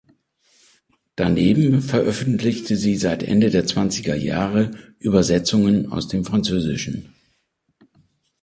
[1.15, 7.13] Daneben veröffentlichte sie seit Ende der Zwanzigerjahre Übersetzungen aus dem Französischen.